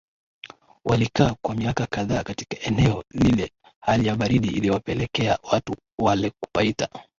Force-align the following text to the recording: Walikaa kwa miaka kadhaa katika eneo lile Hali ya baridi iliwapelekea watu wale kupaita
Walikaa 0.85 1.35
kwa 1.41 1.55
miaka 1.55 1.85
kadhaa 1.85 2.23
katika 2.23 2.59
eneo 2.59 3.03
lile 3.11 3.51
Hali 3.79 4.07
ya 4.07 4.15
baridi 4.15 4.47
iliwapelekea 4.47 5.37
watu 5.51 5.75
wale 5.99 6.29
kupaita 6.39 6.89